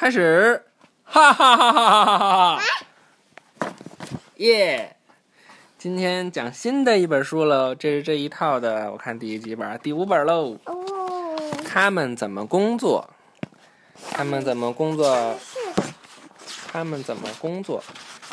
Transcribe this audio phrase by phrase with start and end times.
[0.00, 0.62] 开始，
[1.02, 2.62] 哈哈哈哈哈哈哈！
[4.36, 4.94] 耶！
[5.76, 9.76] 今天讲新的一本书喽，这是这一套的，我看第几本？
[9.80, 10.56] 第五本喽。
[10.66, 11.50] 哦。
[11.66, 13.10] 他们怎么工作？
[14.12, 15.36] 他们怎么工作？
[16.68, 17.82] 他们怎么工作？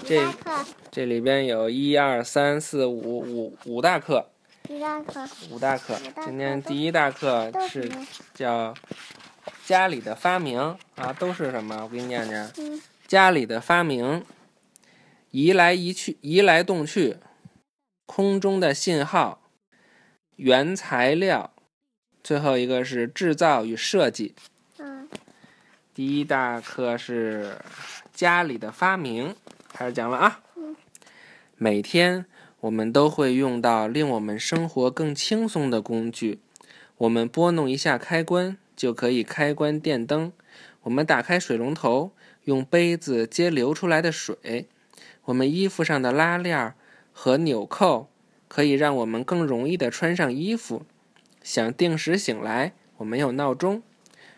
[0.05, 0.23] 这
[0.91, 4.29] 这里边有一二三四五五五大课。
[4.69, 5.27] 五大课。
[5.49, 5.95] 五大课。
[6.23, 7.91] 今天第一大课是
[8.35, 8.71] 叫。
[9.65, 11.83] 家里的发明啊，都是什么？
[11.83, 12.51] 我给你念念。
[12.57, 14.23] 嗯，家里的发明，
[15.31, 17.17] 移来移去，移来动去，
[18.05, 19.41] 空中的信号，
[20.35, 21.51] 原材料，
[22.23, 24.35] 最后一个是制造与设计。
[24.77, 25.09] 嗯，
[25.95, 27.57] 第一大课是
[28.13, 29.35] 家里的发明，
[29.73, 30.41] 开始讲了啊。
[30.55, 30.75] 嗯
[31.57, 32.25] 每天
[32.59, 36.41] 我们都会用到令我们生活更轻松的工具。
[36.97, 40.31] 我们拨弄一下开关，就可以开关电灯。
[40.83, 42.11] 我们打开水龙头，
[42.43, 44.67] 用杯子接流出来的水。
[45.25, 46.73] 我们衣服上的拉链
[47.11, 48.09] 和纽扣
[48.47, 50.85] 可以让我们更容易地穿上衣服。
[51.41, 53.81] 想定时醒来，我们有闹钟。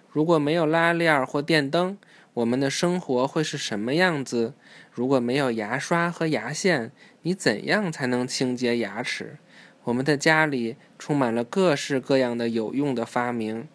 [0.09, 1.97] 如果没有拉链或电灯，
[2.33, 4.53] 我们的生活会是什么样子？
[4.91, 6.91] 如果没有牙刷和牙线，
[7.22, 9.38] 你怎样才能清洁牙齿？
[9.83, 13.67] 我们的家里充满了各式各样的有用的发明，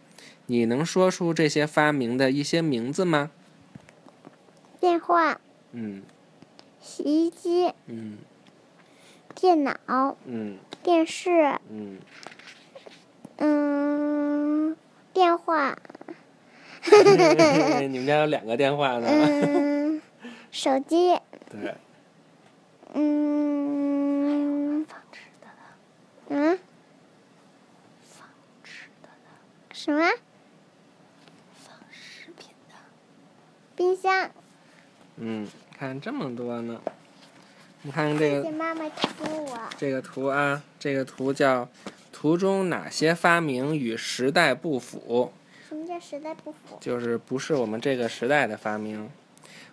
[0.46, 3.30] 你能说出这些发明的一些名字吗？
[4.80, 5.40] 电话、
[5.72, 6.02] 嗯。
[6.80, 8.18] 洗衣机、嗯。
[9.34, 10.58] 电脑、嗯。
[10.82, 11.98] 电视，嗯，
[13.36, 14.76] 嗯，
[15.12, 15.78] 电话，
[17.88, 19.06] 你们家有两个电话呢。
[19.08, 20.02] 嗯，
[20.50, 21.16] 手机，
[21.48, 21.74] 对，
[22.94, 24.84] 嗯，
[26.28, 26.58] 嗯，
[29.72, 30.10] 什么？
[33.83, 34.30] 冰箱。
[35.16, 36.80] 嗯，看这么多呢。
[37.83, 38.84] 你看这个谢谢妈妈。
[39.77, 41.69] 这个图啊，这个图叫
[42.12, 45.32] “图中哪些发明与时代不符”。
[45.69, 46.78] 什么叫时代不符？
[46.81, 49.10] 就是不是我们这个时代的发明。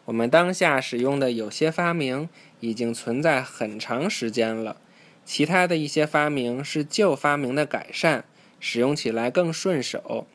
[0.05, 2.27] 我们当下使用的有些发明
[2.61, 4.77] 已经存在很长时间了，
[5.23, 8.25] 其他的一些发明是旧发明的改善，
[8.59, 10.25] 使用起来更顺手。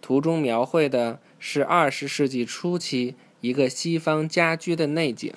[0.00, 5.32] 图中描绘的是二十世纪初期一个西方家居的内景，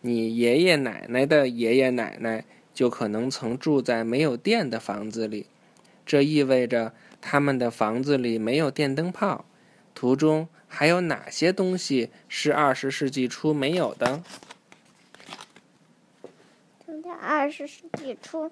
[0.00, 5.46] 你爷爷奶奶的爷爷奶奶就可能曾住在没有电的房子里，
[6.04, 9.44] 这意味着他们的房子里没有电灯泡。
[9.94, 14.22] 图中还有哪些东西是二十世纪初没有的？
[17.20, 18.50] 二十世纪初？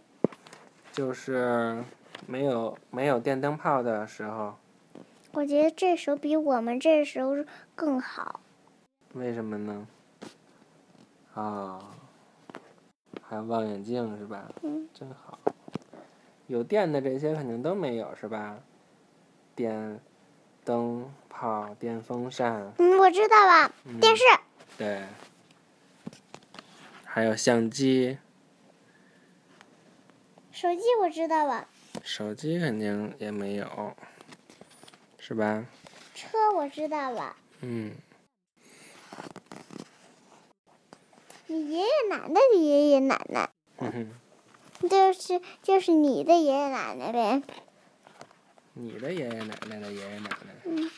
[0.92, 1.82] 就是
[2.26, 4.56] 没有没有电灯泡的时候，
[5.32, 7.36] 我觉得这时候比我们这时候
[7.74, 8.40] 更好。
[9.14, 9.86] 为什么呢？
[11.34, 11.80] 啊、
[13.22, 14.52] 还有望远镜是吧？
[14.62, 15.38] 嗯，真好。
[16.48, 18.58] 有电的这些肯定都没有是吧？
[19.54, 20.00] 电
[20.64, 24.22] 灯泡、电风扇，嗯，我知道了，嗯、电视。
[24.76, 25.02] 对，
[27.04, 28.18] 还有相机、
[30.50, 31.66] 手机我知道了，
[32.02, 33.96] 手机肯定也没有，
[35.24, 35.64] 是吧？
[36.16, 37.92] 车我知道了，嗯，
[41.46, 43.48] 你爷爷奶奶的爷爷奶奶，
[44.90, 47.40] 就是就是你的爷爷奶奶呗。
[48.72, 50.54] 你的爷爷奶奶的爷爷奶奶。
[50.64, 50.90] 嗯，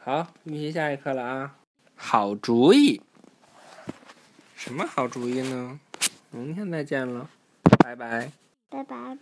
[0.00, 1.56] 好，预习下一课了啊！
[1.94, 3.00] 好主意。
[4.56, 5.78] 什么好主意呢？
[6.30, 7.30] 明天再见了，
[7.78, 8.32] 拜拜。
[8.68, 9.16] 拜拜。